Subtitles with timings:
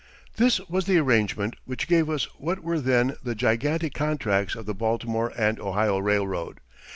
[0.37, 4.73] This was the arrangement which gave us what were then the gigantic contracts of the
[4.73, 6.59] Baltimore and Ohio Railroad.